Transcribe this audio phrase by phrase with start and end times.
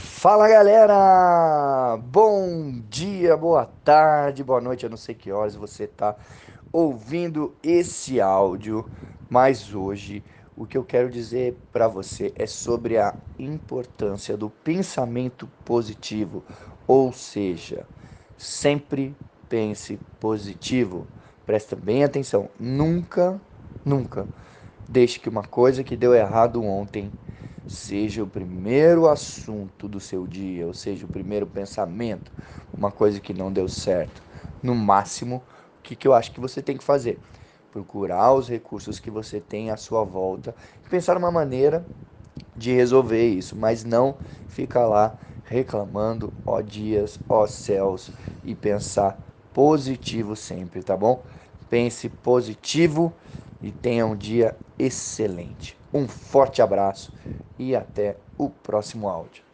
[0.00, 1.96] Fala galera!
[1.96, 6.14] Bom dia, boa tarde, boa noite, eu não sei que horas você está
[6.72, 8.88] ouvindo esse áudio,
[9.28, 10.22] mas hoje
[10.56, 16.44] o que eu quero dizer para você é sobre a importância do pensamento positivo,
[16.86, 17.84] ou seja,
[18.36, 19.16] sempre
[19.48, 21.08] pense positivo.
[21.44, 23.40] Presta bem atenção, nunca,
[23.84, 24.28] nunca
[24.88, 27.10] deixe que uma coisa que deu errado ontem
[27.68, 32.32] seja o primeiro assunto do seu dia, ou seja, o primeiro pensamento,
[32.76, 34.22] uma coisa que não deu certo.
[34.62, 35.36] No máximo,
[35.78, 37.20] o que, que eu acho que você tem que fazer?
[37.70, 40.54] Procurar os recursos que você tem à sua volta
[40.84, 41.86] e pensar uma maneira
[42.56, 44.16] de resolver isso, mas não
[44.46, 48.12] ficar lá reclamando, ó dias, ó céus,
[48.44, 49.22] e pensar
[49.52, 51.24] positivo sempre, tá bom?
[51.68, 53.14] Pense positivo
[53.60, 55.76] e tenha um dia excelente.
[55.92, 57.12] Um forte abraço
[57.58, 59.47] e até o próximo áudio.